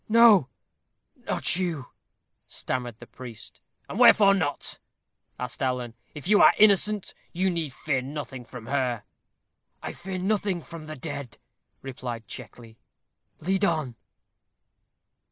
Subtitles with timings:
[0.09, 0.49] "No,
[1.15, 1.91] not you,"
[2.47, 3.61] stammered the priest.
[3.87, 4.79] "And wherefore not?"
[5.37, 5.93] asked Alan.
[6.15, 9.03] "If you are innocent, you need fear nothing from her."
[9.83, 11.37] "I fear nothing from the dead,"
[11.83, 12.79] replied Checkley;
[13.41, 13.95] "lead on."